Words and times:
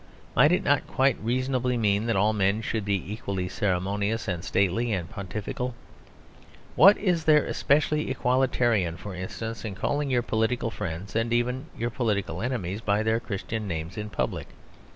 Might 0.35 0.51
it 0.51 0.63
not 0.63 0.87
quite 0.87 1.15
reasonably 1.21 1.77
mean 1.77 2.07
that 2.07 2.15
all 2.15 2.33
men 2.33 2.63
should 2.63 2.83
be 2.85 3.13
equally 3.13 3.47
ceremonious 3.47 4.27
and 4.27 4.43
stately 4.43 4.91
and 4.93 5.07
pontifical? 5.07 5.75
What 6.75 6.97
is 6.97 7.25
there 7.25 7.53
specially 7.53 8.09
Equalitarian, 8.11 8.97
for 8.97 9.13
instance, 9.13 9.63
in 9.63 9.75
calling 9.75 10.09
your 10.09 10.23
political 10.23 10.71
friends 10.71 11.15
and 11.15 11.31
even 11.31 11.67
your 11.77 11.91
political 11.91 12.41
enemies 12.41 12.81
by 12.81 13.03
their 13.03 13.19
Christian 13.19 13.67
names 13.67 13.95
in 13.95 14.09
public? 14.09 14.47